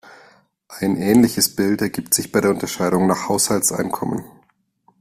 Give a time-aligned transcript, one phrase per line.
[0.67, 4.23] Ein ähnliches Bild ergibt sich bei der Unterscheidung nach Haushaltseinkommen.